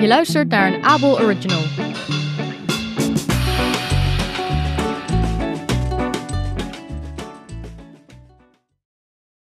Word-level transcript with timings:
Je 0.00 0.06
luistert 0.06 0.48
naar 0.48 0.72
een 0.72 0.82
Abel 0.82 1.20
Original. 1.20 1.62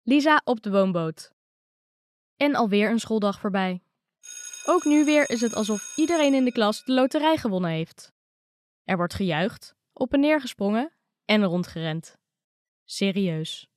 Lisa 0.02 0.40
op 0.44 0.62
de 0.62 0.70
woonboot. 0.70 1.32
En 2.36 2.54
alweer 2.54 2.90
een 2.90 2.98
schooldag 2.98 3.40
voorbij. 3.40 3.82
Ook 4.66 4.84
nu 4.84 5.04
weer 5.04 5.30
is 5.30 5.40
het 5.40 5.54
alsof 5.54 5.96
iedereen 5.96 6.34
in 6.34 6.44
de 6.44 6.52
klas 6.52 6.84
de 6.84 6.92
loterij 6.92 7.36
gewonnen 7.36 7.70
heeft. 7.70 8.12
Er 8.84 8.96
wordt 8.96 9.14
gejuicht, 9.14 9.74
op 9.92 10.12
en 10.12 10.20
neer 10.20 10.40
gesprongen 10.40 10.92
en 11.24 11.44
rondgerend. 11.44 12.16
Serieus. 12.84 13.68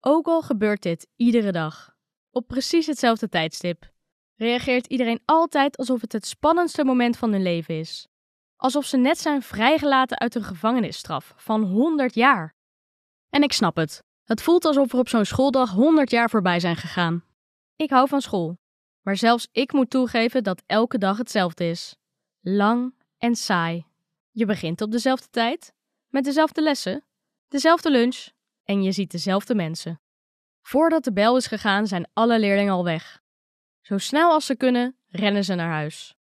Ook 0.00 0.26
al 0.26 0.42
gebeurt 0.42 0.82
dit 0.82 1.08
iedere 1.16 1.52
dag, 1.52 1.96
op 2.30 2.46
precies 2.46 2.86
hetzelfde 2.86 3.28
tijdstip, 3.28 3.92
reageert 4.34 4.86
iedereen 4.86 5.22
altijd 5.24 5.76
alsof 5.76 6.00
het 6.00 6.12
het 6.12 6.26
spannendste 6.26 6.84
moment 6.84 7.16
van 7.16 7.32
hun 7.32 7.42
leven 7.42 7.78
is. 7.78 8.08
Alsof 8.56 8.84
ze 8.84 8.96
net 8.96 9.18
zijn 9.18 9.42
vrijgelaten 9.42 10.18
uit 10.18 10.34
een 10.34 10.44
gevangenisstraf 10.44 11.32
van 11.36 11.62
100 11.62 12.14
jaar. 12.14 12.54
En 13.28 13.42
ik 13.42 13.52
snap 13.52 13.76
het. 13.76 14.02
Het 14.24 14.42
voelt 14.42 14.64
alsof 14.64 14.92
er 14.92 14.98
op 14.98 15.08
zo'n 15.08 15.24
schooldag 15.24 15.70
100 15.70 16.10
jaar 16.10 16.30
voorbij 16.30 16.60
zijn 16.60 16.76
gegaan. 16.76 17.24
Ik 17.76 17.90
hou 17.90 18.08
van 18.08 18.20
school, 18.20 18.58
maar 19.00 19.16
zelfs 19.16 19.48
ik 19.52 19.72
moet 19.72 19.90
toegeven 19.90 20.42
dat 20.42 20.62
elke 20.66 20.98
dag 20.98 21.18
hetzelfde 21.18 21.64
is. 21.64 21.96
Lang 22.40 22.94
en 23.18 23.34
saai. 23.34 23.86
Je 24.30 24.46
begint 24.46 24.80
op 24.80 24.90
dezelfde 24.90 25.28
tijd, 25.30 25.72
met 26.08 26.24
dezelfde 26.24 26.62
lessen, 26.62 27.04
dezelfde 27.48 27.90
lunch 27.90 28.28
en 28.64 28.82
je 28.82 28.92
ziet 28.92 29.10
dezelfde 29.10 29.54
mensen. 29.54 29.99
Voordat 30.62 31.04
de 31.04 31.12
bel 31.12 31.36
is 31.36 31.46
gegaan, 31.46 31.86
zijn 31.86 32.08
alle 32.12 32.38
leerlingen 32.38 32.72
al 32.72 32.84
weg. 32.84 33.22
Zo 33.80 33.98
snel 33.98 34.32
als 34.32 34.46
ze 34.46 34.56
kunnen, 34.56 34.96
rennen 35.08 35.44
ze 35.44 35.54
naar 35.54 35.70
huis. 35.70 36.14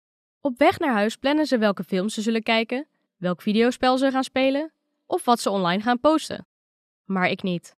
Op 0.42 0.58
weg 0.58 0.80
naar 0.80 0.94
huis 0.94 1.16
plannen 1.16 1.46
ze 1.46 1.58
welke 1.58 1.84
films 1.84 2.14
ze 2.14 2.22
zullen 2.22 2.44
kijken, 2.44 2.88
welk 3.18 3.42
videospel 3.42 3.98
ze 3.98 4.12
gaan 4.12 4.24
spelen 4.24 4.74
of 5.06 5.26
wat 5.26 5.40
ze 5.40 5.50
online 5.50 5.82
gaan 5.82 6.00
posten. 6.00 6.48
Maar 7.04 7.30
ik 7.30 7.44
niet. 7.44 7.76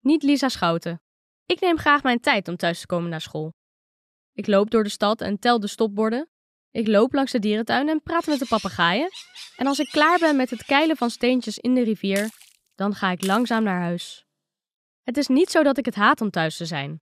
Niet 0.00 0.22
Lisa 0.22 0.48
Schouten. 0.48 1.00
Ik 1.46 1.60
neem 1.60 1.78
graag 1.78 2.02
mijn 2.02 2.20
tijd 2.20 2.48
om 2.48 2.56
thuis 2.56 2.80
te 2.80 2.86
komen 2.86 3.10
naar 3.10 3.20
school. 3.20 3.54
Ik 4.32 4.46
loop 4.46 4.70
door 4.70 4.82
de 4.82 4.88
stad 4.88 5.20
en 5.20 5.38
tel 5.38 5.60
de 5.60 5.66
stopborden. 5.66 6.28
Ik 6.70 6.86
loop 6.86 7.12
langs 7.12 7.32
de 7.32 7.38
dierentuin 7.38 7.88
en 7.88 8.02
praat 8.02 8.26
met 8.26 8.38
de 8.38 8.46
papegaaien. 8.46 9.10
En 9.56 9.66
als 9.66 9.78
ik 9.78 9.88
klaar 9.90 10.18
ben 10.18 10.36
met 10.36 10.50
het 10.50 10.64
keilen 10.64 10.96
van 10.96 11.10
steentjes 11.10 11.58
in 11.58 11.74
de 11.74 11.82
rivier, 11.82 12.30
dan 12.74 12.94
ga 12.94 13.10
ik 13.10 13.24
langzaam 13.24 13.62
naar 13.62 13.80
huis. 13.80 14.26
Het 15.02 15.16
is 15.16 15.26
niet 15.26 15.50
zo 15.50 15.62
dat 15.62 15.78
ik 15.78 15.84
het 15.84 15.94
haat 15.94 16.20
om 16.20 16.30
thuis 16.30 16.56
te 16.56 16.66
zijn. 16.66 17.00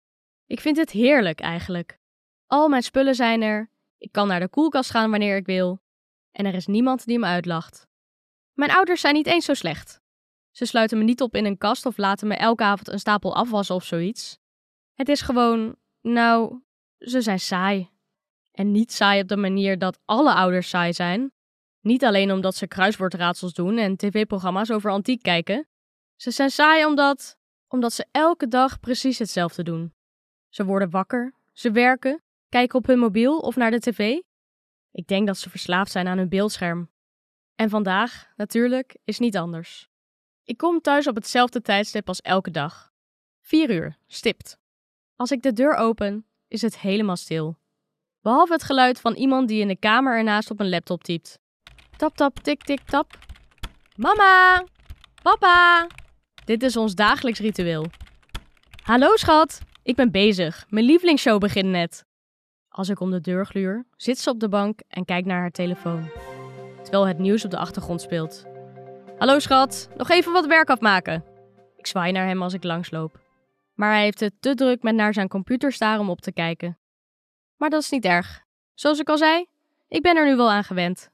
Ik 0.46 0.60
vind 0.60 0.78
het 0.78 0.92
heerlijk 0.92 1.40
eigenlijk. 1.40 2.00
Al 2.46 2.68
mijn 2.70 2.84
spullen 2.84 3.16
zijn 3.16 3.42
er, 3.42 3.72
ik 3.98 4.12
kan 4.12 4.28
naar 4.28 4.40
de 4.40 4.50
koelkast 4.50 4.90
gaan 4.90 5.10
wanneer 5.10 5.36
ik 5.36 5.46
wil, 5.46 5.82
en 6.32 6.46
er 6.46 6.54
is 6.54 6.68
niemand 6.68 7.06
die 7.06 7.20
me 7.20 7.26
uitlacht. 7.26 7.88
Mijn 8.54 8.72
ouders 8.72 9.02
zijn 9.02 9.14
niet 9.14 9.28
eens 9.28 9.46
zo 9.46 9.54
slecht. 9.54 10.02
Ze 10.52 10.66
sluiten 10.66 10.98
me 10.98 11.04
niet 11.04 11.22
op 11.22 11.36
in 11.36 11.46
een 11.46 11.58
kast 11.58 11.86
of 11.86 11.98
laten 11.98 12.28
me 12.28 12.36
elke 12.36 12.64
avond 12.64 12.88
een 12.88 13.00
stapel 13.00 13.36
afwassen 13.36 13.76
of 13.76 13.84
zoiets. 13.84 14.40
Het 14.94 15.10
is 15.10 15.22
gewoon, 15.22 15.76
nou, 16.02 16.62
ze 16.98 17.22
zijn 17.22 17.40
saai. 17.40 17.90
En 18.52 18.72
niet 18.72 18.92
saai 18.92 19.22
op 19.22 19.28
de 19.28 19.38
manier 19.38 19.80
dat 19.80 20.00
alle 20.06 20.34
ouders 20.34 20.70
saai 20.70 20.94
zijn. 20.94 21.32
Niet 21.82 22.06
alleen 22.06 22.32
omdat 22.32 22.56
ze 22.56 22.68
kruiswoordraadsels 22.68 23.54
doen 23.54 23.78
en 23.78 23.98
tv-programma's 23.98 24.72
over 24.72 24.92
antiek 24.92 25.22
kijken. 25.22 25.68
Ze 26.16 26.32
zijn 26.32 26.50
saai 26.50 26.86
omdat, 26.86 27.38
omdat 27.68 27.94
ze 27.94 28.06
elke 28.12 28.48
dag 28.48 28.80
precies 28.80 29.20
hetzelfde 29.20 29.64
doen. 29.64 29.94
Ze 30.50 30.66
worden 30.66 30.90
wakker, 30.90 31.34
ze 31.54 31.72
werken, 31.72 32.22
kijken 32.50 32.80
op 32.80 32.86
hun 32.86 33.00
mobiel 33.00 33.40
of 33.40 33.56
naar 33.56 33.72
de 33.72 33.80
tv. 33.80 34.20
Ik 34.92 35.08
denk 35.08 35.28
dat 35.28 35.38
ze 35.38 35.50
verslaafd 35.50 35.92
zijn 35.92 36.08
aan 36.08 36.18
hun 36.18 36.30
beeldscherm. 36.30 36.90
En 37.56 37.70
vandaag, 37.70 38.32
natuurlijk, 38.36 38.98
is 39.04 39.20
niet 39.20 39.38
anders. 39.38 39.90
Ik 40.44 40.58
kom 40.58 40.82
thuis 40.82 41.08
op 41.08 41.16
hetzelfde 41.16 41.62
tijdstip 41.62 42.08
als 42.08 42.22
elke 42.22 42.52
dag. 42.52 42.92
Vier 43.42 43.70
uur, 43.70 43.98
stipt. 44.08 44.58
Als 45.16 45.32
ik 45.32 45.42
de 45.42 45.54
deur 45.54 45.76
open, 45.76 46.26
is 46.48 46.62
het 46.62 46.80
helemaal 46.80 47.16
stil. 47.16 47.58
Behalve 48.22 48.54
het 48.54 48.64
geluid 48.64 49.00
van 49.00 49.14
iemand 49.14 49.48
die 49.48 49.62
in 49.62 49.68
de 49.68 49.80
kamer 49.80 50.18
ernaast 50.18 50.52
op 50.52 50.60
een 50.60 50.70
laptop 50.70 51.04
typt. 51.04 51.40
Tap 51.98 52.16
tap 52.16 52.40
tik 52.40 52.64
tik 52.64 52.82
tap. 52.82 53.18
Mama! 53.96 54.64
Papa! 55.22 55.88
Dit 56.48 56.64
is 56.64 56.78
ons 56.78 56.96
dagelijks 56.96 57.40
ritueel. 57.40 57.86
Hallo 58.84 59.16
schat, 59.16 59.60
ik 59.84 59.96
ben 59.96 60.12
bezig. 60.12 60.66
Mijn 60.70 60.86
lievelingsshow 60.86 61.40
begint 61.40 61.70
net. 61.70 62.06
Als 62.70 62.90
ik 62.90 63.00
om 63.00 63.12
de 63.12 63.22
deur 63.22 63.46
gluur, 63.46 63.86
zit 63.96 64.18
ze 64.18 64.30
op 64.30 64.40
de 64.40 64.50
bank 64.50 64.80
en 64.88 65.06
kijkt 65.06 65.28
naar 65.28 65.40
haar 65.40 65.52
telefoon. 65.52 66.10
Terwijl 66.82 67.08
het 67.08 67.18
nieuws 67.18 67.46
op 67.46 67.52
de 67.52 67.58
achtergrond 67.58 68.02
speelt. 68.02 68.46
Hallo 69.18 69.40
schat, 69.40 69.90
nog 69.98 70.10
even 70.10 70.32
wat 70.32 70.46
werk 70.46 70.70
afmaken. 70.70 71.24
Ik 71.76 71.88
zwaai 71.88 72.12
naar 72.12 72.28
hem 72.28 72.42
als 72.42 72.54
ik 72.54 72.64
langsloop. 72.64 73.20
Maar 73.74 73.92
hij 73.92 74.04
heeft 74.04 74.20
het 74.20 74.34
te 74.40 74.56
druk 74.56 74.84
met 74.84 74.96
naar 74.96 75.14
zijn 75.14 75.28
computer 75.28 75.72
staren 75.72 76.02
om 76.02 76.10
op 76.10 76.22
te 76.22 76.32
kijken. 76.32 76.78
Maar 77.58 77.70
dat 77.70 77.82
is 77.82 77.90
niet 77.90 78.06
erg. 78.06 78.44
Zoals 78.74 79.00
ik 79.00 79.10
al 79.10 79.18
zei, 79.18 79.46
ik 79.88 80.02
ben 80.02 80.16
er 80.16 80.26
nu 80.26 80.36
wel 80.36 80.52
aan 80.52 80.64
gewend. 80.64 81.10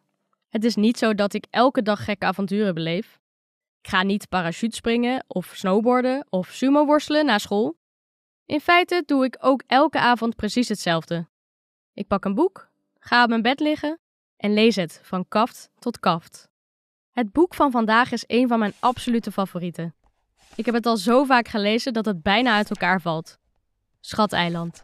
Het 0.49 0.63
is 0.63 0.75
niet 0.75 0.97
zo 0.97 1.15
dat 1.15 1.33
ik 1.33 1.45
elke 1.49 1.81
dag 1.81 2.03
gekke 2.03 2.25
avonturen 2.25 2.73
beleef. 2.73 3.21
Ik 3.83 3.89
ga 3.89 4.03
niet 4.03 4.29
parachutespringen 4.29 5.23
of 5.27 5.51
snowboarden 5.55 6.25
of 6.29 6.47
sumo 6.47 6.85
worstelen 6.85 7.25
na 7.25 7.37
school. 7.37 7.77
In 8.45 8.59
feite 8.59 9.03
doe 9.05 9.25
ik 9.25 9.37
ook 9.39 9.63
elke 9.67 9.99
avond 9.99 10.35
precies 10.35 10.67
hetzelfde. 10.67 11.27
Ik 11.93 12.07
pak 12.07 12.25
een 12.25 12.33
boek, 12.33 12.69
ga 12.99 13.23
op 13.23 13.29
mijn 13.29 13.41
bed 13.41 13.59
liggen 13.59 13.99
en 14.37 14.53
lees 14.53 14.75
het 14.75 14.99
van 15.03 15.27
kaft 15.27 15.69
tot 15.79 15.99
kaft. 15.99 16.49
Het 17.11 17.31
boek 17.31 17.53
van 17.53 17.71
vandaag 17.71 18.11
is 18.11 18.23
een 18.27 18.47
van 18.47 18.59
mijn 18.59 18.73
absolute 18.79 19.31
favorieten. 19.31 19.95
Ik 20.55 20.65
heb 20.65 20.75
het 20.75 20.85
al 20.85 20.97
zo 20.97 21.23
vaak 21.23 21.47
gelezen 21.47 21.93
dat 21.93 22.05
het 22.05 22.21
bijna 22.21 22.55
uit 22.55 22.69
elkaar 22.69 23.01
valt. 23.01 23.37
Schateiland. 23.99 24.83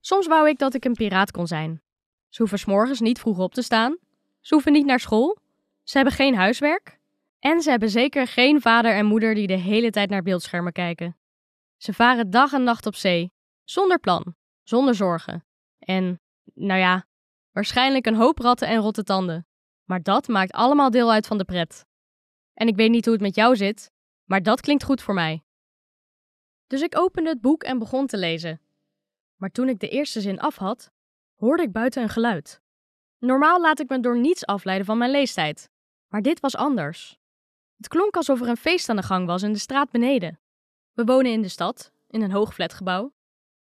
Soms 0.00 0.26
wou 0.26 0.48
ik 0.48 0.58
dat 0.58 0.74
ik 0.74 0.84
een 0.84 0.94
piraat 0.94 1.30
kon 1.30 1.46
zijn. 1.46 1.82
Ze 2.28 2.40
hoeven 2.40 2.58
s 2.58 2.64
morgens 2.64 3.00
niet 3.00 3.18
vroeg 3.18 3.38
op 3.38 3.54
te 3.54 3.62
staan. 3.62 3.98
Ze 4.40 4.54
hoeven 4.54 4.72
niet 4.72 4.86
naar 4.86 5.00
school. 5.00 5.38
Ze 5.82 5.96
hebben 5.96 6.14
geen 6.14 6.34
huiswerk. 6.34 7.02
En 7.46 7.60
ze 7.60 7.70
hebben 7.70 7.90
zeker 7.90 8.26
geen 8.26 8.60
vader 8.60 8.94
en 8.94 9.06
moeder 9.06 9.34
die 9.34 9.46
de 9.46 9.56
hele 9.56 9.90
tijd 9.90 10.10
naar 10.10 10.22
beeldschermen 10.22 10.72
kijken. 10.72 11.16
Ze 11.76 11.92
varen 11.92 12.30
dag 12.30 12.52
en 12.52 12.62
nacht 12.62 12.86
op 12.86 12.94
zee, 12.94 13.32
zonder 13.64 13.98
plan, 13.98 14.36
zonder 14.62 14.94
zorgen. 14.94 15.44
En, 15.78 16.20
nou 16.54 16.80
ja, 16.80 17.06
waarschijnlijk 17.50 18.06
een 18.06 18.14
hoop 18.14 18.38
ratten 18.38 18.68
en 18.68 18.80
rotte 18.80 19.02
tanden. 19.02 19.46
Maar 19.84 20.02
dat 20.02 20.28
maakt 20.28 20.52
allemaal 20.52 20.90
deel 20.90 21.12
uit 21.12 21.26
van 21.26 21.38
de 21.38 21.44
pret. 21.44 21.86
En 22.54 22.68
ik 22.68 22.76
weet 22.76 22.90
niet 22.90 23.04
hoe 23.04 23.14
het 23.14 23.22
met 23.22 23.34
jou 23.34 23.56
zit, 23.56 23.90
maar 24.24 24.42
dat 24.42 24.60
klinkt 24.60 24.84
goed 24.84 25.02
voor 25.02 25.14
mij. 25.14 25.44
Dus 26.66 26.80
ik 26.80 26.98
opende 26.98 27.30
het 27.30 27.40
boek 27.40 27.62
en 27.62 27.78
begon 27.78 28.06
te 28.06 28.16
lezen. 28.16 28.60
Maar 29.36 29.50
toen 29.50 29.68
ik 29.68 29.78
de 29.78 29.88
eerste 29.88 30.20
zin 30.20 30.40
af 30.40 30.56
had, 30.56 30.90
hoorde 31.34 31.62
ik 31.62 31.72
buiten 31.72 32.02
een 32.02 32.08
geluid. 32.08 32.60
Normaal 33.18 33.60
laat 33.60 33.80
ik 33.80 33.88
me 33.88 34.00
door 34.00 34.18
niets 34.18 34.46
afleiden 34.46 34.86
van 34.86 34.98
mijn 34.98 35.10
leestijd, 35.10 35.70
maar 36.08 36.22
dit 36.22 36.40
was 36.40 36.56
anders. 36.56 37.22
Het 37.76 37.88
klonk 37.88 38.16
alsof 38.16 38.40
er 38.40 38.48
een 38.48 38.56
feest 38.56 38.88
aan 38.88 38.96
de 38.96 39.02
gang 39.02 39.26
was 39.26 39.42
in 39.42 39.52
de 39.52 39.58
straat 39.58 39.90
beneden. 39.90 40.40
We 40.92 41.04
wonen 41.04 41.32
in 41.32 41.42
de 41.42 41.48
stad, 41.48 41.92
in 42.08 42.22
een 42.22 42.32
hoog 42.32 42.54
flatgebouw. 42.54 43.12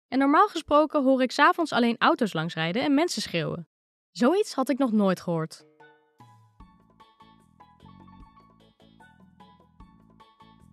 En 0.09 0.19
normaal 0.19 0.49
gesproken 0.49 1.03
hoor 1.03 1.23
ik 1.23 1.33
s'avonds 1.33 1.73
alleen 1.73 1.97
auto's 1.99 2.33
langsrijden 2.33 2.83
en 2.83 2.95
mensen 2.95 3.23
schreeuwen. 3.23 3.69
Zoiets 4.11 4.55
had 4.55 4.69
ik 4.69 4.79
nog 4.79 4.93
nooit 4.93 5.21
gehoord. 5.21 5.65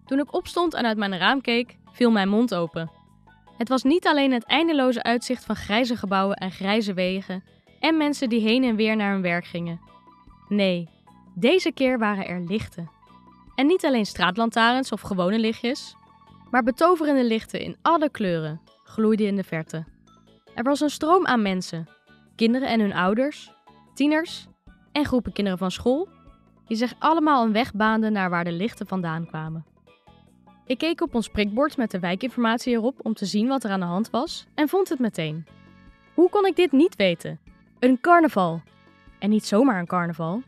Toen 0.05 0.19
ik 0.19 0.33
opstond 0.33 0.73
en 0.73 0.85
uit 0.85 0.97
mijn 0.97 1.17
raam 1.17 1.41
keek, 1.41 1.77
viel 1.91 2.11
mijn 2.11 2.29
mond 2.29 2.55
open. 2.55 2.91
Het 3.57 3.69
was 3.69 3.83
niet 3.83 4.07
alleen 4.07 4.31
het 4.31 4.43
eindeloze 4.43 5.03
uitzicht 5.03 5.45
van 5.45 5.55
grijze 5.55 5.95
gebouwen 5.95 6.35
en 6.35 6.51
grijze 6.51 6.93
wegen 6.93 7.43
en 7.79 7.97
mensen 7.97 8.29
die 8.29 8.41
heen 8.41 8.63
en 8.63 8.75
weer 8.75 8.95
naar 8.95 9.11
hun 9.11 9.21
werk 9.21 9.45
gingen. 9.45 9.79
Nee, 10.47 10.89
deze 11.35 11.71
keer 11.71 11.99
waren 11.99 12.27
er 12.27 12.39
lichten. 12.39 12.98
En 13.59 13.67
niet 13.67 13.85
alleen 13.85 14.05
straatlantaarns 14.05 14.91
of 14.91 15.01
gewone 15.01 15.39
lichtjes, 15.39 15.95
maar 16.51 16.63
betoverende 16.63 17.23
lichten 17.23 17.59
in 17.59 17.77
alle 17.81 18.09
kleuren 18.09 18.61
gloeiden 18.83 19.27
in 19.27 19.35
de 19.35 19.43
verte. 19.43 19.85
Er 20.55 20.63
was 20.63 20.79
een 20.79 20.89
stroom 20.89 21.25
aan 21.25 21.41
mensen, 21.41 21.87
kinderen 22.35 22.67
en 22.67 22.79
hun 22.79 22.93
ouders, 22.93 23.51
tieners 23.93 24.47
en 24.91 25.05
groepen 25.05 25.33
kinderen 25.33 25.59
van 25.59 25.71
school, 25.71 26.07
die 26.67 26.77
zich 26.77 26.93
allemaal 26.99 27.45
een 27.45 27.51
weg 27.51 27.73
baanden 27.73 28.11
naar 28.11 28.29
waar 28.29 28.43
de 28.43 28.51
lichten 28.51 28.87
vandaan 28.87 29.25
kwamen. 29.25 29.65
Ik 30.65 30.77
keek 30.77 31.01
op 31.01 31.15
ons 31.15 31.29
prikbord 31.29 31.77
met 31.77 31.91
de 31.91 31.99
wijkinformatie 31.99 32.73
erop 32.73 32.99
om 33.05 33.13
te 33.13 33.25
zien 33.25 33.47
wat 33.47 33.63
er 33.63 33.71
aan 33.71 33.79
de 33.79 33.85
hand 33.85 34.09
was 34.09 34.45
en 34.55 34.69
vond 34.69 34.89
het 34.89 34.99
meteen. 34.99 35.45
Hoe 36.13 36.29
kon 36.29 36.45
ik 36.45 36.55
dit 36.55 36.71
niet 36.71 36.95
weten? 36.95 37.39
Een 37.79 37.99
carnaval. 38.01 38.61
En 39.19 39.29
niet 39.29 39.45
zomaar 39.45 39.79
een 39.79 39.87
carnaval, 39.87 40.41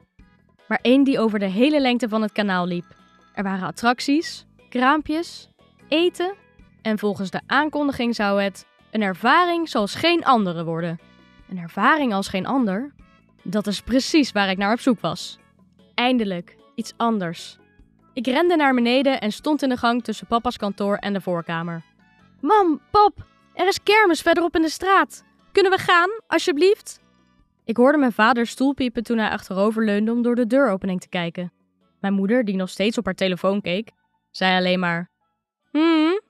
maar 0.67 0.79
één 0.81 1.03
die 1.03 1.19
over 1.19 1.39
de 1.39 1.49
hele 1.49 1.81
lengte 1.81 2.09
van 2.09 2.21
het 2.21 2.31
kanaal 2.31 2.65
liep. 2.65 2.99
Er 3.41 3.47
waren 3.47 3.67
attracties, 3.67 4.45
kraampjes, 4.69 5.49
eten 5.88 6.33
en 6.81 6.99
volgens 6.99 7.29
de 7.29 7.41
aankondiging 7.47 8.15
zou 8.15 8.41
het 8.41 8.65
Een 8.91 9.01
ervaring 9.01 9.69
zoals 9.69 9.95
geen 9.95 10.23
andere 10.23 10.63
worden. 10.63 10.99
Een 11.49 11.57
ervaring 11.57 12.13
als 12.13 12.27
geen 12.27 12.45
ander? 12.45 12.93
Dat 13.43 13.67
is 13.67 13.81
precies 13.81 14.31
waar 14.31 14.49
ik 14.49 14.57
naar 14.57 14.73
op 14.73 14.79
zoek 14.79 14.99
was. 14.99 15.39
Eindelijk, 15.93 16.57
iets 16.75 16.93
anders. 16.97 17.57
Ik 18.13 18.25
rende 18.25 18.55
naar 18.55 18.73
beneden 18.73 19.21
en 19.21 19.31
stond 19.31 19.61
in 19.63 19.69
de 19.69 19.77
gang 19.77 20.03
tussen 20.03 20.27
papa's 20.27 20.57
kantoor 20.57 20.95
en 20.95 21.13
de 21.13 21.21
voorkamer. 21.21 21.83
Mam, 22.41 22.81
pap, 22.91 23.25
er 23.53 23.67
is 23.67 23.83
kermis 23.83 24.21
verderop 24.21 24.55
in 24.55 24.61
de 24.61 24.69
straat. 24.69 25.23
Kunnen 25.51 25.71
we 25.71 25.77
gaan, 25.77 26.09
alsjeblieft? 26.27 26.99
Ik 27.65 27.77
hoorde 27.77 27.97
mijn 27.97 28.13
vader 28.13 28.47
stoelpiepen 28.47 29.03
toen 29.03 29.17
hij 29.17 29.29
achterover 29.29 29.85
leunde 29.85 30.11
om 30.11 30.21
door 30.21 30.35
de 30.35 30.47
deuropening 30.47 31.01
te 31.01 31.09
kijken. 31.09 31.51
Mijn 32.01 32.13
moeder, 32.13 32.45
die 32.45 32.56
nog 32.56 32.69
steeds 32.69 32.98
op 32.98 33.06
haar 33.06 33.13
telefoon 33.13 33.62
keek, 33.62 33.92
zei 34.30 34.57
alleen 34.57 34.80
maar: 34.80 35.12
Hmm, 35.71 36.21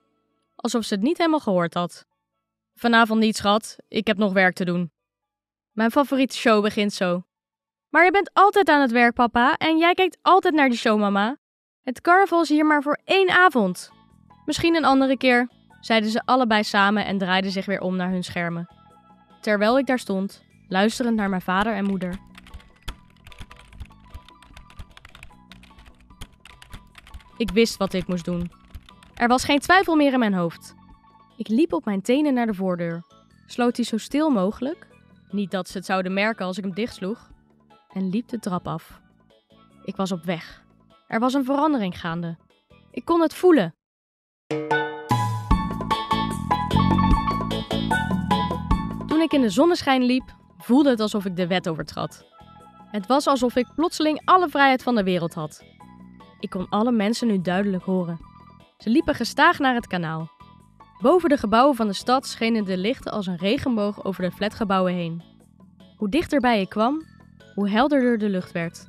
alsof 0.56 0.84
ze 0.84 0.94
het 0.94 1.02
niet 1.02 1.18
helemaal 1.18 1.40
gehoord 1.40 1.74
had. 1.74 2.06
Vanavond 2.74 3.20
niet, 3.20 3.36
schat, 3.36 3.76
ik 3.88 4.06
heb 4.06 4.16
nog 4.16 4.32
werk 4.32 4.54
te 4.54 4.64
doen. 4.64 4.92
Mijn 5.70 5.90
favoriete 5.90 6.36
show 6.36 6.62
begint 6.62 6.92
zo. 6.92 7.22
Maar 7.88 8.04
je 8.04 8.10
bent 8.10 8.30
altijd 8.32 8.68
aan 8.68 8.80
het 8.80 8.90
werk, 8.90 9.14
papa, 9.14 9.56
en 9.56 9.78
jij 9.78 9.94
kijkt 9.94 10.18
altijd 10.22 10.54
naar 10.54 10.68
die 10.68 10.78
show, 10.78 10.98
mama. 10.98 11.36
Het 11.82 12.00
carnaval 12.00 12.42
is 12.42 12.48
hier 12.48 12.66
maar 12.66 12.82
voor 12.82 13.00
één 13.04 13.30
avond. 13.30 13.90
Misschien 14.44 14.74
een 14.74 14.84
andere 14.84 15.16
keer, 15.16 15.48
zeiden 15.80 16.10
ze 16.10 16.22
allebei 16.24 16.64
samen 16.64 17.04
en 17.04 17.18
draaiden 17.18 17.50
zich 17.50 17.66
weer 17.66 17.80
om 17.80 17.96
naar 17.96 18.10
hun 18.10 18.24
schermen. 18.24 18.68
Terwijl 19.40 19.78
ik 19.78 19.86
daar 19.86 19.98
stond, 19.98 20.44
luisterend 20.68 21.16
naar 21.16 21.28
mijn 21.28 21.42
vader 21.42 21.74
en 21.74 21.84
moeder. 21.84 22.31
Ik 27.42 27.50
wist 27.50 27.76
wat 27.76 27.92
ik 27.92 28.06
moest 28.06 28.24
doen. 28.24 28.50
Er 29.14 29.28
was 29.28 29.44
geen 29.44 29.58
twijfel 29.58 29.96
meer 29.96 30.12
in 30.12 30.18
mijn 30.18 30.34
hoofd. 30.34 30.74
Ik 31.36 31.48
liep 31.48 31.72
op 31.72 31.84
mijn 31.84 32.02
tenen 32.02 32.34
naar 32.34 32.46
de 32.46 32.54
voordeur, 32.54 33.02
sloot 33.46 33.76
die 33.76 33.84
zo 33.84 33.96
stil 33.96 34.30
mogelijk, 34.30 34.86
niet 35.30 35.50
dat 35.50 35.68
ze 35.68 35.76
het 35.76 35.86
zouden 35.86 36.12
merken 36.12 36.46
als 36.46 36.58
ik 36.58 36.64
hem 36.64 36.74
dichtsloeg, 36.74 37.30
en 37.88 38.10
liep 38.10 38.28
de 38.28 38.38
trap 38.38 38.66
af. 38.66 39.00
Ik 39.84 39.96
was 39.96 40.12
op 40.12 40.24
weg. 40.24 40.64
Er 41.06 41.20
was 41.20 41.34
een 41.34 41.44
verandering 41.44 42.00
gaande. 42.00 42.36
Ik 42.90 43.04
kon 43.04 43.20
het 43.20 43.34
voelen. 43.34 43.74
Toen 49.06 49.20
ik 49.20 49.32
in 49.32 49.40
de 49.40 49.50
zonneschijn 49.50 50.02
liep, 50.02 50.34
voelde 50.58 50.90
het 50.90 51.00
alsof 51.00 51.24
ik 51.24 51.36
de 51.36 51.46
wet 51.46 51.68
overtrad. 51.68 52.24
Het 52.90 53.06
was 53.06 53.26
alsof 53.26 53.56
ik 53.56 53.74
plotseling 53.74 54.20
alle 54.24 54.48
vrijheid 54.48 54.82
van 54.82 54.94
de 54.94 55.02
wereld 55.02 55.34
had. 55.34 55.71
Ik 56.42 56.50
kon 56.50 56.66
alle 56.68 56.92
mensen 56.92 57.26
nu 57.26 57.40
duidelijk 57.40 57.84
horen. 57.84 58.20
Ze 58.78 58.90
liepen 58.90 59.14
gestaag 59.14 59.58
naar 59.58 59.74
het 59.74 59.86
kanaal. 59.86 60.30
Boven 61.00 61.28
de 61.28 61.36
gebouwen 61.36 61.76
van 61.76 61.86
de 61.86 61.92
stad 61.92 62.26
schenen 62.26 62.64
de 62.64 62.76
lichten 62.76 63.12
als 63.12 63.26
een 63.26 63.36
regenboog 63.36 64.04
over 64.04 64.22
de 64.22 64.30
flatgebouwen 64.30 64.92
heen. 64.92 65.22
Hoe 65.96 66.08
dichterbij 66.08 66.60
ik 66.60 66.68
kwam, 66.68 67.02
hoe 67.54 67.68
helderder 67.68 68.18
de 68.18 68.28
lucht 68.28 68.52
werd. 68.52 68.88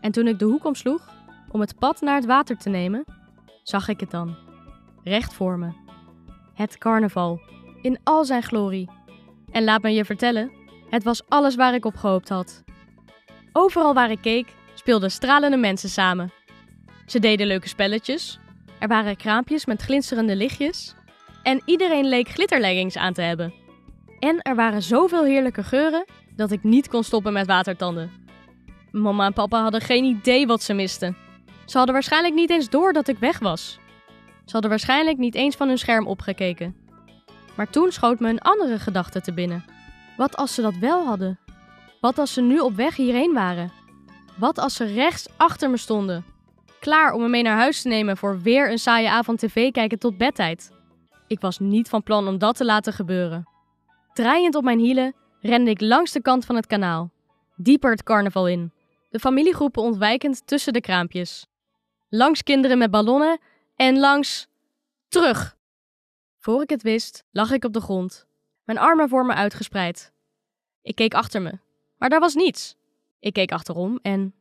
En 0.00 0.12
toen 0.12 0.26
ik 0.26 0.38
de 0.38 0.44
hoek 0.44 0.64
omsloeg 0.64 1.08
om 1.50 1.60
het 1.60 1.78
pad 1.78 2.00
naar 2.00 2.14
het 2.14 2.26
water 2.26 2.56
te 2.56 2.68
nemen, 2.68 3.04
zag 3.62 3.88
ik 3.88 4.00
het 4.00 4.10
dan. 4.10 4.36
Recht 5.04 5.34
voor 5.34 5.58
me. 5.58 5.72
Het 6.54 6.78
carnaval, 6.78 7.40
in 7.82 7.98
al 8.04 8.24
zijn 8.24 8.42
glorie. 8.42 8.90
En 9.50 9.64
laat 9.64 9.82
me 9.82 9.90
je 9.90 10.04
vertellen, 10.04 10.52
het 10.88 11.04
was 11.04 11.28
alles 11.28 11.54
waar 11.54 11.74
ik 11.74 11.84
op 11.84 11.96
gehoopt 11.96 12.28
had. 12.28 12.62
Overal 13.52 13.94
waar 13.94 14.10
ik 14.10 14.20
keek, 14.20 14.54
speelden 14.74 15.10
stralende 15.10 15.56
mensen 15.56 15.88
samen. 15.88 16.32
Ze 17.10 17.18
deden 17.18 17.46
leuke 17.46 17.68
spelletjes, 17.68 18.38
er 18.78 18.88
waren 18.88 19.16
kraampjes 19.16 19.66
met 19.66 19.82
glinsterende 19.82 20.36
lichtjes 20.36 20.94
en 21.42 21.62
iedereen 21.64 22.08
leek 22.08 22.28
glitterleggings 22.28 22.96
aan 22.96 23.12
te 23.12 23.22
hebben. 23.22 23.54
En 24.18 24.42
er 24.42 24.54
waren 24.54 24.82
zoveel 24.82 25.24
heerlijke 25.24 25.62
geuren 25.62 26.04
dat 26.36 26.50
ik 26.50 26.62
niet 26.62 26.88
kon 26.88 27.04
stoppen 27.04 27.32
met 27.32 27.46
watertanden. 27.46 28.10
Mama 28.90 29.26
en 29.26 29.32
papa 29.32 29.62
hadden 29.62 29.80
geen 29.80 30.04
idee 30.04 30.46
wat 30.46 30.62
ze 30.62 30.74
misten. 30.74 31.16
Ze 31.64 31.76
hadden 31.76 31.94
waarschijnlijk 31.94 32.34
niet 32.34 32.50
eens 32.50 32.68
door 32.68 32.92
dat 32.92 33.08
ik 33.08 33.18
weg 33.18 33.38
was. 33.38 33.78
Ze 34.44 34.52
hadden 34.52 34.70
waarschijnlijk 34.70 35.18
niet 35.18 35.34
eens 35.34 35.56
van 35.56 35.68
hun 35.68 35.78
scherm 35.78 36.06
opgekeken. 36.06 36.76
Maar 37.56 37.70
toen 37.70 37.92
schoot 37.92 38.20
me 38.20 38.28
een 38.28 38.40
andere 38.40 38.78
gedachte 38.78 39.20
te 39.20 39.32
binnen. 39.32 39.64
Wat 40.16 40.36
als 40.36 40.54
ze 40.54 40.62
dat 40.62 40.76
wel 40.76 41.06
hadden? 41.06 41.38
Wat 42.00 42.18
als 42.18 42.32
ze 42.32 42.40
nu 42.40 42.58
op 42.58 42.74
weg 42.74 42.96
hierheen 42.96 43.32
waren? 43.32 43.72
Wat 44.36 44.58
als 44.58 44.74
ze 44.74 44.84
rechts 44.84 45.28
achter 45.36 45.70
me 45.70 45.76
stonden? 45.76 46.24
Klaar 46.80 47.12
om 47.12 47.20
me 47.20 47.28
mee 47.28 47.42
naar 47.42 47.56
huis 47.56 47.82
te 47.82 47.88
nemen 47.88 48.16
voor 48.16 48.40
weer 48.40 48.70
een 48.70 48.78
saaie 48.78 49.10
avond 49.10 49.38
tv 49.38 49.70
kijken 49.70 49.98
tot 49.98 50.16
bedtijd. 50.18 50.70
Ik 51.26 51.40
was 51.40 51.58
niet 51.58 51.88
van 51.88 52.02
plan 52.02 52.28
om 52.28 52.38
dat 52.38 52.56
te 52.56 52.64
laten 52.64 52.92
gebeuren. 52.92 53.48
Draaiend 54.12 54.54
op 54.54 54.64
mijn 54.64 54.78
hielen 54.78 55.14
rende 55.40 55.70
ik 55.70 55.80
langs 55.80 56.12
de 56.12 56.22
kant 56.22 56.44
van 56.44 56.56
het 56.56 56.66
kanaal, 56.66 57.10
dieper 57.56 57.90
het 57.90 58.02
carnaval 58.02 58.48
in, 58.48 58.72
de 59.10 59.18
familiegroepen 59.18 59.82
ontwijkend 59.82 60.46
tussen 60.46 60.72
de 60.72 60.80
kraampjes. 60.80 61.46
Langs 62.08 62.42
kinderen 62.42 62.78
met 62.78 62.90
ballonnen 62.90 63.40
en 63.76 63.98
langs. 63.98 64.48
terug! 65.08 65.56
Voor 66.38 66.62
ik 66.62 66.70
het 66.70 66.82
wist, 66.82 67.24
lag 67.30 67.50
ik 67.50 67.64
op 67.64 67.72
de 67.72 67.80
grond, 67.80 68.26
mijn 68.64 68.78
armen 68.78 69.08
voor 69.08 69.26
me 69.26 69.34
uitgespreid. 69.34 70.12
Ik 70.82 70.94
keek 70.94 71.14
achter 71.14 71.42
me, 71.42 71.58
maar 71.98 72.08
daar 72.08 72.20
was 72.20 72.34
niets. 72.34 72.76
Ik 73.18 73.32
keek 73.32 73.52
achterom 73.52 73.98
en. 74.02 74.34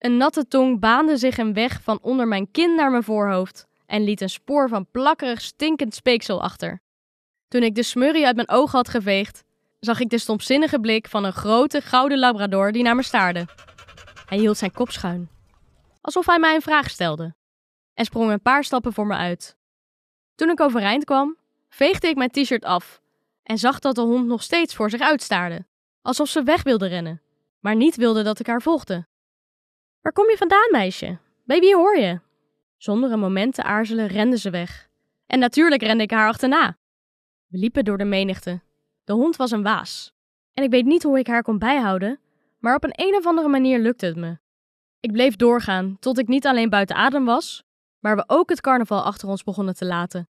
Een 0.00 0.16
natte 0.16 0.48
tong 0.48 0.78
baande 0.78 1.16
zich 1.16 1.38
een 1.38 1.52
weg 1.52 1.82
van 1.82 1.98
onder 2.02 2.28
mijn 2.28 2.50
kin 2.50 2.74
naar 2.74 2.90
mijn 2.90 3.02
voorhoofd 3.02 3.66
en 3.86 4.04
liet 4.04 4.20
een 4.20 4.30
spoor 4.30 4.68
van 4.68 4.86
plakkerig 4.90 5.40
stinkend 5.40 5.94
speeksel 5.94 6.42
achter. 6.42 6.80
Toen 7.48 7.62
ik 7.62 7.74
de 7.74 7.82
smurrie 7.82 8.26
uit 8.26 8.36
mijn 8.36 8.48
ogen 8.48 8.76
had 8.76 8.88
geveegd, 8.88 9.44
zag 9.80 10.00
ik 10.00 10.08
de 10.08 10.18
stomzinnige 10.18 10.80
blik 10.80 11.08
van 11.08 11.24
een 11.24 11.32
grote 11.32 11.80
gouden 11.80 12.18
labrador 12.18 12.72
die 12.72 12.82
naar 12.82 12.96
me 12.96 13.02
staarde. 13.02 13.46
Hij 14.26 14.38
hield 14.38 14.56
zijn 14.56 14.72
kop 14.72 14.90
schuin, 14.90 15.28
alsof 16.00 16.26
hij 16.26 16.38
mij 16.38 16.54
een 16.54 16.62
vraag 16.62 16.90
stelde, 16.90 17.34
en 17.94 18.04
sprong 18.04 18.30
een 18.30 18.42
paar 18.42 18.64
stappen 18.64 18.92
voor 18.92 19.06
me 19.06 19.14
uit. 19.14 19.56
Toen 20.34 20.50
ik 20.50 20.60
overeind 20.60 21.04
kwam, 21.04 21.36
veegde 21.68 22.08
ik 22.08 22.16
mijn 22.16 22.30
t-shirt 22.30 22.64
af 22.64 23.00
en 23.42 23.58
zag 23.58 23.78
dat 23.78 23.94
de 23.94 24.00
hond 24.00 24.26
nog 24.26 24.42
steeds 24.42 24.74
voor 24.74 24.90
zich 24.90 25.00
uitstaarde, 25.00 25.66
alsof 26.02 26.28
ze 26.28 26.42
weg 26.42 26.62
wilde 26.62 26.86
rennen, 26.86 27.22
maar 27.58 27.76
niet 27.76 27.96
wilde 27.96 28.22
dat 28.22 28.38
ik 28.38 28.46
haar 28.46 28.62
volgde. 28.62 29.08
Waar 30.00 30.12
kom 30.12 30.30
je 30.30 30.36
vandaan, 30.36 30.68
meisje? 30.70 31.18
Baby, 31.44 31.72
hoor 31.72 31.98
je? 31.98 32.20
Zonder 32.76 33.12
een 33.12 33.20
moment 33.20 33.54
te 33.54 33.62
aarzelen 33.62 34.06
rende 34.06 34.38
ze 34.38 34.50
weg. 34.50 34.88
En 35.26 35.38
natuurlijk 35.38 35.82
rende 35.82 36.02
ik 36.02 36.10
haar 36.10 36.28
achterna. 36.28 36.76
We 37.46 37.58
liepen 37.58 37.84
door 37.84 37.98
de 37.98 38.04
menigte. 38.04 38.60
De 39.04 39.12
hond 39.12 39.36
was 39.36 39.50
een 39.50 39.62
waas. 39.62 40.12
En 40.52 40.64
ik 40.64 40.70
weet 40.70 40.84
niet 40.84 41.02
hoe 41.02 41.18
ik 41.18 41.26
haar 41.26 41.42
kon 41.42 41.58
bijhouden, 41.58 42.20
maar 42.58 42.74
op 42.74 42.84
een 42.84 42.92
een 42.94 43.14
of 43.14 43.26
andere 43.26 43.48
manier 43.48 43.78
lukte 43.78 44.06
het 44.06 44.16
me. 44.16 44.38
Ik 45.00 45.12
bleef 45.12 45.36
doorgaan 45.36 45.96
tot 45.98 46.18
ik 46.18 46.28
niet 46.28 46.46
alleen 46.46 46.68
buiten 46.70 46.96
adem 46.96 47.24
was, 47.24 47.64
maar 47.98 48.16
we 48.16 48.24
ook 48.26 48.48
het 48.50 48.60
carnaval 48.60 49.02
achter 49.02 49.28
ons 49.28 49.44
begonnen 49.44 49.74
te 49.74 49.84
laten. 49.84 50.28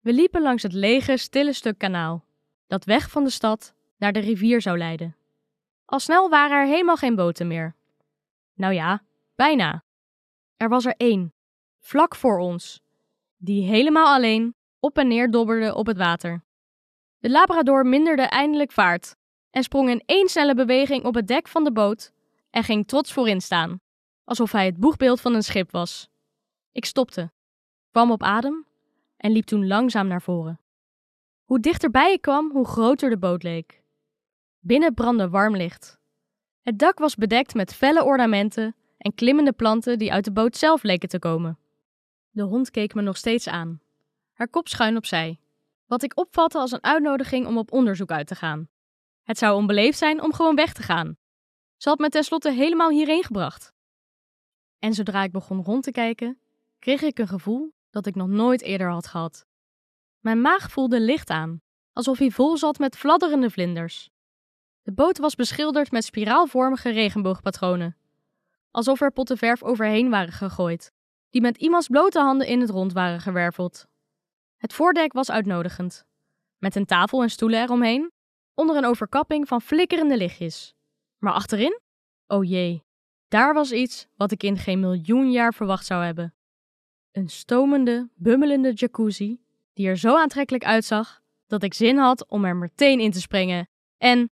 We 0.00 0.12
liepen 0.12 0.42
langs 0.42 0.62
het 0.62 0.72
lege, 0.72 1.16
stille 1.16 1.52
stuk 1.52 1.78
kanaal, 1.78 2.24
dat 2.66 2.84
weg 2.84 3.10
van 3.10 3.24
de 3.24 3.30
stad 3.30 3.74
naar 3.96 4.12
de 4.12 4.20
rivier 4.20 4.62
zou 4.62 4.78
leiden. 4.78 5.16
Al 5.84 5.98
snel 5.98 6.28
waren 6.28 6.56
er 6.58 6.66
helemaal 6.66 6.96
geen 6.96 7.14
boten 7.14 7.46
meer. 7.46 7.76
Nou 8.58 8.74
ja, 8.74 9.02
bijna. 9.34 9.84
Er 10.56 10.68
was 10.68 10.84
er 10.84 10.94
één, 10.96 11.34
vlak 11.78 12.14
voor 12.14 12.38
ons, 12.38 12.80
die 13.36 13.68
helemaal 13.68 14.14
alleen 14.14 14.54
op 14.80 14.98
en 14.98 15.08
neer 15.08 15.30
dobberde 15.30 15.74
op 15.74 15.86
het 15.86 15.96
water. 15.96 16.44
De 17.18 17.30
Labrador 17.30 17.86
minderde 17.86 18.22
eindelijk 18.22 18.72
vaart 18.72 19.16
en 19.50 19.62
sprong 19.62 19.88
in 19.88 20.02
één 20.06 20.28
snelle 20.28 20.54
beweging 20.54 21.04
op 21.04 21.14
het 21.14 21.26
dek 21.26 21.48
van 21.48 21.64
de 21.64 21.72
boot 21.72 22.12
en 22.50 22.64
ging 22.64 22.86
trots 22.86 23.12
voorin 23.12 23.40
staan, 23.40 23.80
alsof 24.24 24.52
hij 24.52 24.66
het 24.66 24.76
boegbeeld 24.76 25.20
van 25.20 25.34
een 25.34 25.42
schip 25.42 25.70
was. 25.70 26.08
Ik 26.72 26.84
stopte, 26.84 27.32
kwam 27.90 28.10
op 28.10 28.22
adem 28.22 28.66
en 29.16 29.32
liep 29.32 29.44
toen 29.44 29.66
langzaam 29.66 30.06
naar 30.06 30.22
voren. 30.22 30.60
Hoe 31.44 31.60
dichterbij 31.60 32.12
ik 32.12 32.20
kwam, 32.20 32.50
hoe 32.50 32.66
groter 32.66 33.10
de 33.10 33.18
boot 33.18 33.42
leek. 33.42 33.82
Binnen 34.58 34.94
brandde 34.94 35.28
warm 35.28 35.56
licht. 35.56 35.97
Het 36.68 36.78
dak 36.78 36.98
was 36.98 37.14
bedekt 37.14 37.54
met 37.54 37.74
felle 37.74 38.04
ornamenten 38.04 38.76
en 38.98 39.14
klimmende 39.14 39.52
planten 39.52 39.98
die 39.98 40.12
uit 40.12 40.24
de 40.24 40.32
boot 40.32 40.56
zelf 40.56 40.82
leken 40.82 41.08
te 41.08 41.18
komen. 41.18 41.58
De 42.30 42.42
hond 42.42 42.70
keek 42.70 42.94
me 42.94 43.02
nog 43.02 43.16
steeds 43.16 43.46
aan, 43.46 43.80
haar 44.32 44.48
kop 44.48 44.68
schuin 44.68 44.96
opzij, 44.96 45.40
wat 45.86 46.02
ik 46.02 46.18
opvatte 46.18 46.58
als 46.58 46.72
een 46.72 46.82
uitnodiging 46.82 47.46
om 47.46 47.58
op 47.58 47.72
onderzoek 47.72 48.10
uit 48.10 48.26
te 48.26 48.34
gaan. 48.34 48.68
Het 49.22 49.38
zou 49.38 49.56
onbeleefd 49.56 49.98
zijn 49.98 50.22
om 50.22 50.32
gewoon 50.32 50.54
weg 50.54 50.72
te 50.72 50.82
gaan. 50.82 51.16
Ze 51.76 51.88
had 51.88 51.98
me 51.98 52.08
tenslotte 52.08 52.50
helemaal 52.50 52.90
hierheen 52.90 53.24
gebracht. 53.24 53.72
En 54.78 54.94
zodra 54.94 55.22
ik 55.22 55.32
begon 55.32 55.64
rond 55.64 55.82
te 55.82 55.90
kijken, 55.90 56.40
kreeg 56.78 57.02
ik 57.02 57.18
een 57.18 57.28
gevoel 57.28 57.72
dat 57.90 58.06
ik 58.06 58.14
nog 58.14 58.28
nooit 58.28 58.62
eerder 58.62 58.90
had 58.90 59.06
gehad. 59.06 59.46
Mijn 60.20 60.40
maag 60.40 60.70
voelde 60.70 61.00
licht 61.00 61.30
aan, 61.30 61.60
alsof 61.92 62.18
hij 62.18 62.30
vol 62.30 62.56
zat 62.56 62.78
met 62.78 62.96
fladderende 62.96 63.50
vlinders. 63.50 64.10
De 64.88 64.94
boot 64.94 65.18
was 65.18 65.34
beschilderd 65.34 65.90
met 65.90 66.04
spiraalvormige 66.04 66.90
regenboogpatronen, 66.90 67.96
alsof 68.70 69.00
er 69.00 69.12
potten 69.12 69.38
verf 69.38 69.62
overheen 69.62 70.10
waren 70.10 70.32
gegooid, 70.32 70.92
die 71.30 71.40
met 71.40 71.56
iemands 71.56 71.88
blote 71.88 72.18
handen 72.20 72.46
in 72.46 72.60
het 72.60 72.70
rond 72.70 72.92
waren 72.92 73.20
gewerveld. 73.20 73.86
Het 74.56 74.72
voordek 74.72 75.12
was 75.12 75.30
uitnodigend, 75.30 76.06
met 76.58 76.74
een 76.74 76.84
tafel 76.84 77.22
en 77.22 77.30
stoelen 77.30 77.62
eromheen, 77.62 78.12
onder 78.54 78.76
een 78.76 78.84
overkapping 78.84 79.48
van 79.48 79.60
flikkerende 79.60 80.16
lichtjes. 80.16 80.74
Maar 81.18 81.32
achterin? 81.32 81.80
Oh 82.26 82.44
jee, 82.44 82.84
daar 83.28 83.54
was 83.54 83.72
iets 83.72 84.06
wat 84.16 84.30
ik 84.30 84.42
in 84.42 84.58
geen 84.58 84.80
miljoen 84.80 85.30
jaar 85.30 85.54
verwacht 85.54 85.86
zou 85.86 86.04
hebben. 86.04 86.34
Een 87.12 87.28
stomende, 87.28 88.08
bummelende 88.14 88.72
jacuzzi 88.72 89.40
die 89.72 89.88
er 89.88 89.96
zo 89.96 90.16
aantrekkelijk 90.16 90.64
uitzag 90.64 91.20
dat 91.46 91.62
ik 91.62 91.74
zin 91.74 91.96
had 91.96 92.28
om 92.28 92.44
er 92.44 92.56
meteen 92.56 93.00
in 93.00 93.10
te 93.10 93.20
springen. 93.20 93.68
En 93.98 94.30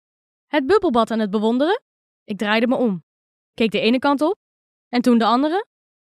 het 0.50 0.66
bubbelbad 0.66 1.10
aan 1.10 1.18
het 1.18 1.30
bewonderen? 1.30 1.82
Ik 2.24 2.38
draaide 2.38 2.66
me 2.66 2.76
om, 2.76 3.04
keek 3.54 3.70
de 3.70 3.80
ene 3.80 3.98
kant 3.98 4.20
op 4.20 4.38
en 4.88 5.02
toen 5.02 5.18
de 5.18 5.24
andere. 5.24 5.66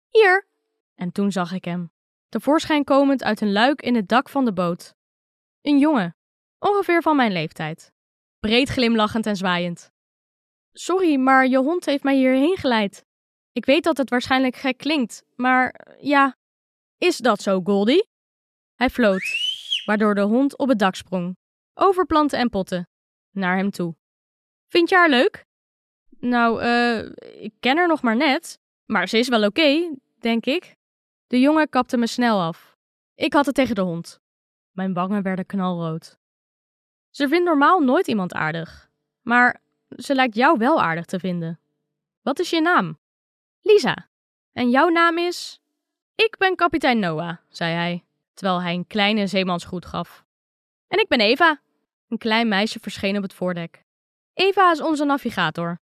Hier! 0.10 0.48
En 0.96 1.12
toen 1.12 1.32
zag 1.32 1.51
ik 1.51 1.65
hem, 1.65 1.92
tevoorschijn 2.30 2.84
komend 2.84 3.24
uit 3.24 3.42
een 3.42 3.51
luik 3.51 3.82
in 3.82 3.96
het 3.96 4.08
dak 4.08 4.30
van 4.30 4.46
de 4.46 4.54
boot. 4.54 4.94
Een 5.62 5.80
jongen, 5.80 6.15
ongeveer 6.60 7.01
van 7.01 7.15
mijn 7.15 7.32
leeftijd, 7.32 7.94
breed 8.39 8.70
glimlachend 8.70 9.25
en 9.25 9.36
zwaaiend. 9.36 9.92
Sorry, 10.72 11.15
maar 11.15 11.48
je 11.48 11.58
hond 11.58 11.86
heeft 11.86 12.04
mij 12.04 12.15
hierheen 12.15 12.58
geleid. 12.58 13.06
Ik 13.51 13.65
weet 13.65 13.84
dat 13.84 13.98
het 13.98 14.10
waarschijnlijk 14.10 14.56
gek 14.56 14.77
klinkt, 14.77 15.24
maar 15.36 15.96
ja, 16.00 16.38
is 16.98 17.18
dat 17.18 17.42
zo, 17.42 17.62
Goldie? 17.63 18.10
Hij 18.75 18.89
floot, 18.89 19.24
waardoor 19.86 20.15
de 20.15 20.22
hond 20.22 20.58
op 20.58 20.68
het 20.68 20.80
dak 20.80 20.96
sprong, 20.96 21.38
over 21.74 22.06
planten 22.06 22.39
en 22.39 22.50
potten, 22.50 22.89
naar 23.32 23.58
hem 23.58 23.72
toe. 23.72 23.96
Vind 24.75 24.89
je 24.89 24.96
haar 24.96 25.10
leuk? 25.10 25.46
Nou, 26.20 26.62
eh, 26.62 27.00
ik 27.44 27.53
ken 27.60 27.77
haar 27.77 27.88
nog 27.88 28.01
maar 28.01 28.15
net, 28.15 28.60
maar 28.86 29.08
ze 29.10 29.17
is 29.17 29.27
wel 29.27 29.44
oké, 29.44 29.96
denk 30.20 30.46
ik. 30.46 30.75
De 31.27 31.39
jongen 31.39 31.70
kapte 31.70 31.98
me 31.98 32.08
snel 32.08 32.41
af. 32.41 32.77
Ik 33.13 33.34
had 33.34 33.46
het 33.46 33.55
tegen 33.55 33.75
de 33.75 33.82
hond. 33.82 34.20
Mijn 34.72 34.94
wangen 34.94 35.22
werden 35.22 35.46
knalrood. 35.46 36.17
Ze 37.10 37.27
vindt 37.27 37.46
normaal 37.46 37.79
nooit 37.79 38.08
iemand 38.08 38.34
aardig, 38.34 38.89
maar 39.22 39.62
ze 39.89 40.15
lijkt 40.15 40.36
jou 40.36 40.58
wel 40.58 40.82
aardig 40.82 41.05
te 41.05 41.20
vinden. 41.20 41.60
Wat 42.22 42.39
is 42.39 42.50
je 42.50 42.62
naam? 42.62 42.98
Lisa. 43.62 44.10
En 44.53 44.70
jouw 44.70 44.89
naam 44.89 45.17
is? 45.17 45.62
Ik 46.15 46.36
ben 46.38 46.55
kapitein 46.55 47.00
Noah, 47.00 47.38
zei 47.50 47.74
hij, 47.74 48.03
terwijl 48.34 48.62
hij 48.62 48.74
een 48.74 48.88
kleine 48.88 49.27
zeemansgroet 49.27 49.86
gaf. 49.86 50.25
En 50.88 51.00
ik 51.00 51.08
ben 51.08 51.20
Eva. 51.20 51.62
Een 52.10 52.17
klein 52.17 52.48
meisje 52.48 52.79
verscheen 52.79 53.17
op 53.17 53.24
het 53.24 53.34
voordek. 53.34 53.85
Eva 54.36 54.72
is 54.72 54.82
onze 54.82 55.06
navigator. 55.06 55.80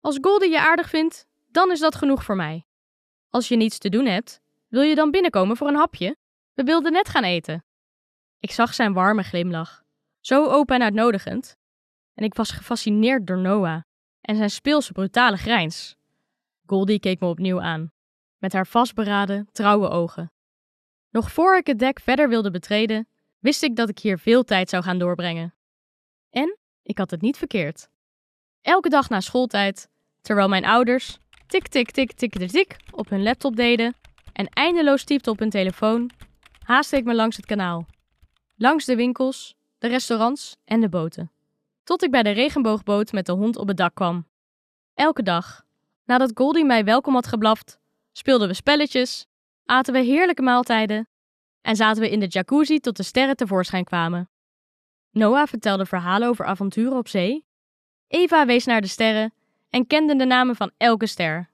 Als 0.00 0.18
Goldie 0.20 0.50
je 0.50 0.60
aardig 0.60 0.88
vindt, 0.88 1.26
dan 1.46 1.70
is 1.70 1.80
dat 1.80 1.94
genoeg 1.94 2.24
voor 2.24 2.36
mij. 2.36 2.66
Als 3.28 3.48
je 3.48 3.56
niets 3.56 3.78
te 3.78 3.88
doen 3.88 4.06
hebt, 4.06 4.40
wil 4.68 4.82
je 4.82 4.94
dan 4.94 5.10
binnenkomen 5.10 5.56
voor 5.56 5.68
een 5.68 5.76
hapje? 5.76 6.16
We 6.54 6.62
wilden 6.62 6.92
net 6.92 7.08
gaan 7.08 7.24
eten. 7.24 7.64
Ik 8.38 8.50
zag 8.50 8.74
zijn 8.74 8.92
warme 8.92 9.22
glimlach, 9.22 9.82
zo 10.20 10.46
open 10.46 10.74
en 10.74 10.82
uitnodigend, 10.82 11.56
en 12.14 12.24
ik 12.24 12.34
was 12.34 12.50
gefascineerd 12.50 13.26
door 13.26 13.38
Noah 13.38 13.82
en 14.20 14.36
zijn 14.36 14.50
speelse 14.50 14.92
brutale 14.92 15.36
grijns. 15.36 15.96
Goldie 16.66 17.00
keek 17.00 17.20
me 17.20 17.26
opnieuw 17.26 17.60
aan, 17.60 17.92
met 18.38 18.52
haar 18.52 18.66
vastberaden, 18.66 19.48
trouwe 19.52 19.88
ogen. 19.88 20.32
Nog 21.10 21.32
voor 21.32 21.56
ik 21.56 21.66
het 21.66 21.78
dek 21.78 22.00
verder 22.00 22.28
wilde 22.28 22.50
betreden, 22.50 23.08
wist 23.38 23.62
ik 23.62 23.76
dat 23.76 23.88
ik 23.88 23.98
hier 23.98 24.18
veel 24.18 24.44
tijd 24.44 24.68
zou 24.68 24.82
gaan 24.82 24.98
doorbrengen. 24.98 25.54
En 26.30 26.58
ik 26.84 26.98
had 26.98 27.10
het 27.10 27.20
niet 27.20 27.36
verkeerd. 27.36 27.88
Elke 28.62 28.88
dag 28.88 29.08
na 29.08 29.20
schooltijd, 29.20 29.88
terwijl 30.20 30.48
mijn 30.48 30.64
ouders 30.64 31.18
tik 31.46 31.68
tik 31.68 31.90
tik 31.90 32.12
tik 32.12 32.32
tik, 32.38 32.50
tik 32.50 32.76
op 32.90 33.08
hun 33.08 33.22
laptop 33.22 33.56
deden 33.56 33.94
en 34.32 34.48
eindeloos 34.48 35.04
typten 35.04 35.32
op 35.32 35.38
hun 35.38 35.50
telefoon, 35.50 36.10
haastte 36.62 36.96
ik 36.96 37.04
me 37.04 37.14
langs 37.14 37.36
het 37.36 37.46
kanaal. 37.46 37.86
Langs 38.56 38.84
de 38.84 38.96
winkels, 38.96 39.54
de 39.78 39.88
restaurants 39.88 40.56
en 40.64 40.80
de 40.80 40.88
boten. 40.88 41.30
Tot 41.84 42.02
ik 42.02 42.10
bij 42.10 42.22
de 42.22 42.30
regenboogboot 42.30 43.12
met 43.12 43.26
de 43.26 43.32
hond 43.32 43.56
op 43.56 43.68
het 43.68 43.76
dak 43.76 43.94
kwam. 43.94 44.26
Elke 44.94 45.22
dag, 45.22 45.64
nadat 46.04 46.30
Goldie 46.34 46.64
mij 46.64 46.84
welkom 46.84 47.14
had 47.14 47.26
geblaft, 47.26 47.78
speelden 48.12 48.48
we 48.48 48.54
spelletjes, 48.54 49.26
aten 49.64 49.92
we 49.92 49.98
heerlijke 49.98 50.42
maaltijden 50.42 51.08
en 51.60 51.76
zaten 51.76 52.02
we 52.02 52.10
in 52.10 52.20
de 52.20 52.26
jacuzzi 52.26 52.78
tot 52.78 52.96
de 52.96 53.02
sterren 53.02 53.36
tevoorschijn 53.36 53.84
kwamen. 53.84 54.28
Noah 55.14 55.46
vertelde 55.46 55.86
verhalen 55.86 56.28
over 56.28 56.44
avonturen 56.44 56.96
op 56.96 57.08
zee. 57.08 57.44
Eva 58.08 58.46
wees 58.46 58.64
naar 58.64 58.80
de 58.80 58.86
sterren 58.86 59.34
en 59.70 59.86
kende 59.86 60.16
de 60.16 60.24
namen 60.24 60.56
van 60.56 60.70
elke 60.76 61.06
ster. 61.06 61.50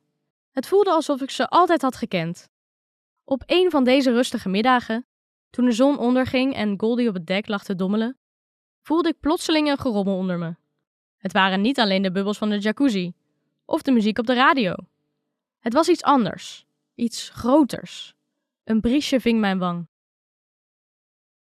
Het 0.51 0.67
voelde 0.67 0.91
alsof 0.91 1.21
ik 1.21 1.31
ze 1.31 1.49
altijd 1.49 1.83
had 1.83 1.97
gekend. 1.97 2.49
Op 3.25 3.43
een 3.47 3.71
van 3.71 3.85
deze 3.85 4.13
rustige 4.13 4.49
middagen, 4.49 5.07
toen 5.51 5.65
de 5.65 5.73
zon 5.73 5.99
onderging 5.99 6.55
en 6.55 6.81
Goldie 6.81 7.09
op 7.09 7.15
het 7.15 7.27
dek 7.27 7.49
lag 7.49 7.65
te 7.65 7.75
dommelen, 7.75 8.19
voelde 8.83 9.09
ik 9.09 9.21
plotseling 9.21 9.69
een 9.69 9.79
gerommel 9.79 10.17
onder 10.17 10.39
me. 10.39 10.55
Het 11.17 11.33
waren 11.33 11.61
niet 11.61 11.79
alleen 11.79 12.03
de 12.03 12.13
bubbels 12.13 12.39
van 12.39 12.51
de 12.51 12.59
jacuzzi 12.59 13.13
of 13.65 13.83
de 13.83 13.93
muziek 13.93 14.19
op 14.19 14.27
de 14.27 14.35
radio. 14.35 14.75
Het 15.59 15.73
was 15.73 15.89
iets 15.89 16.03
anders, 16.03 16.67
iets 16.95 17.29
groters. 17.29 18.15
Een 18.65 18.81
briesje 18.81 19.21
ving 19.21 19.41
mijn 19.41 19.59
wang. 19.59 19.89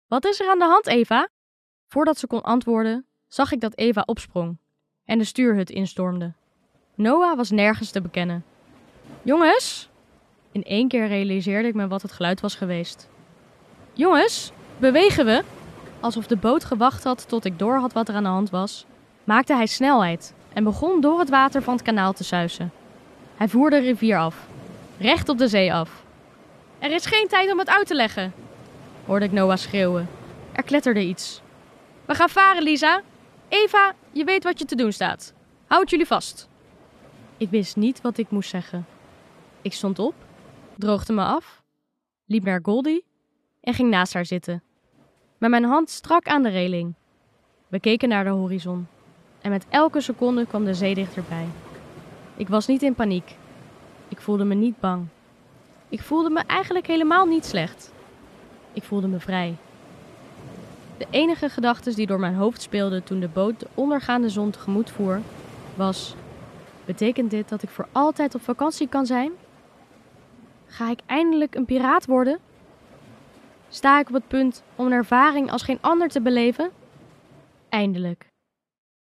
Wat 0.08 0.26
is 0.26 0.40
er 0.40 0.50
aan 0.50 0.60
de 0.60 0.66
hand, 0.66 0.88
Eva? 0.88 1.30
Voordat 1.94 2.18
ze 2.18 2.28
kon 2.28 2.42
antwoorden, 2.42 3.06
zag 3.28 3.52
ik 3.52 3.60
dat 3.60 3.78
Eva 3.78 4.04
opsprong 4.06 4.58
en 5.06 5.18
de 5.18 5.24
stuurhut 5.24 5.70
instormde. 5.70 6.34
Noah 6.96 7.38
was 7.38 7.52
nergens 7.52 7.92
te 7.92 8.02
bekennen. 8.02 8.44
Jongens! 9.22 9.90
In 10.52 10.64
één 10.64 10.88
keer 10.88 11.08
realiseerde 11.08 11.68
ik 11.68 11.74
me 11.74 11.88
wat 11.88 12.02
het 12.02 12.12
geluid 12.12 12.42
was 12.42 12.56
geweest. 12.56 13.10
Jongens, 13.94 14.52
bewegen 14.78 15.26
we? 15.26 15.44
Alsof 16.00 16.28
de 16.28 16.36
boot 16.36 16.64
gewacht 16.64 17.04
had 17.04 17.28
tot 17.28 17.46
ik 17.46 17.60
door 17.60 17.78
had 17.78 17.94
wat 17.94 18.10
er 18.10 18.16
aan 18.16 18.24
de 18.24 18.30
hand 18.30 18.50
was, 18.50 18.86
maakte 19.24 19.56
hij 19.56 19.68
snelheid 19.68 20.34
en 20.54 20.64
begon 20.64 21.02
door 21.02 21.20
het 21.20 21.30
water 21.30 21.62
van 21.62 21.74
het 21.74 21.84
kanaal 21.84 22.14
te 22.14 22.24
suisen. 22.24 22.72
Hij 23.36 23.48
voer 23.48 23.70
de 23.70 23.80
rivier 23.80 24.18
af, 24.18 24.48
recht 24.98 25.30
op 25.30 25.38
de 25.38 25.48
zee 25.48 25.74
af. 25.74 26.04
Er 26.80 26.92
is 26.92 27.06
geen 27.06 27.28
tijd 27.28 27.52
om 27.52 27.60
het 27.60 27.70
uit 27.70 27.88
te 27.88 27.96
leggen, 27.96 28.34
hoorde 29.06 29.26
ik 29.26 29.32
Noah 29.32 29.58
schreeuwen. 29.58 30.10
Er 30.52 30.64
kletterde 30.64 31.04
iets. 31.04 31.43
We 32.06 32.16
gaan 32.16 32.30
varen, 32.30 32.64
Lisa. 32.64 33.02
Eva, 33.48 33.94
je 34.12 34.24
weet 34.24 34.44
wat 34.44 34.60
je 34.60 34.66
te 34.66 34.76
doen 34.76 34.92
staat. 34.92 35.34
Houd 35.68 35.90
jullie 35.90 36.06
vast. 36.06 36.50
Ik 37.38 37.50
wist 37.50 37.76
niet 37.76 38.02
wat 38.02 38.18
ik 38.18 38.30
moest 38.30 38.50
zeggen. 38.50 38.86
Ik 39.62 39.74
stond 39.74 40.00
op, 40.00 40.14
droogde 40.78 41.14
me 41.14 41.24
af, 41.24 41.62
liep 42.26 42.44
naar 42.44 42.60
Goldie 42.64 43.06
en 43.62 43.74
ging 43.74 43.90
naast 43.90 44.14
haar 44.14 44.26
zitten. 44.26 44.64
Met 45.38 45.50
mijn 45.50 45.64
hand 45.64 45.90
strak 45.90 46.28
aan 46.28 46.44
de 46.44 46.50
reling. 46.50 46.94
We 47.68 47.80
keken 47.80 48.10
naar 48.10 48.24
de 48.24 48.30
horizon. 48.30 48.88
En 49.42 49.50
met 49.50 49.66
elke 49.70 50.02
seconde 50.02 50.46
kwam 50.46 50.66
de 50.66 50.74
zee 50.74 50.96
dichterbij. 50.96 51.46
Ik 52.38 52.48
was 52.48 52.68
niet 52.68 52.82
in 52.82 52.96
paniek. 52.96 53.36
Ik 54.08 54.22
voelde 54.22 54.44
me 54.44 54.54
niet 54.54 54.80
bang. 54.80 55.08
Ik 55.90 56.02
voelde 56.02 56.30
me 56.30 56.44
eigenlijk 56.48 56.88
helemaal 56.88 57.26
niet 57.26 57.46
slecht. 57.46 57.92
Ik 58.74 58.84
voelde 58.84 59.08
me 59.08 59.20
vrij. 59.20 59.56
De 60.98 61.08
enige 61.10 61.50
gedachten 61.50 61.96
die 61.96 62.08
door 62.08 62.20
mijn 62.20 62.36
hoofd 62.36 62.62
speelden 62.62 63.04
toen 63.04 63.20
de 63.20 63.28
boot 63.28 63.60
de 63.60 63.68
ondergaande 63.74 64.30
zon 64.30 64.52
tegemoet 64.52 64.92
voer, 64.92 65.22
was: 65.76 66.16
Betekent 66.86 67.32
dit 67.32 67.50
dat 67.50 67.64
ik 67.64 67.70
voor 67.70 67.88
altijd 67.92 68.36
op 68.36 68.42
vakantie 68.42 68.88
kan 68.88 69.06
zijn? 69.06 69.32
Ga 70.66 70.90
ik 70.90 71.00
eindelijk 71.06 71.56
een 71.56 71.66
piraat 71.66 72.06
worden? 72.06 72.40
Sta 73.70 74.00
ik 74.00 74.08
op 74.08 74.14
het 74.14 74.28
punt 74.28 74.64
om 74.76 74.86
een 74.86 74.92
ervaring 74.92 75.52
als 75.52 75.64
geen 75.64 75.78
ander 75.82 76.08
te 76.08 76.22
beleven? 76.22 76.72
Eindelijk. 77.70 78.32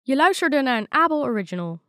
Je 0.02 0.16
luisterde 0.16 0.62
naar 0.62 0.78
een 0.78 0.86
Abel 0.90 1.24
Original. 1.24 1.80